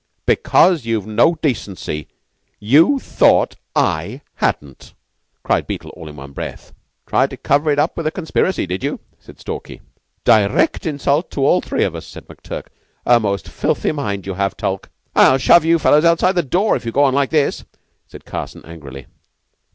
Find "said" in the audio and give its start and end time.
9.19-9.39, 12.07-12.25, 18.07-18.25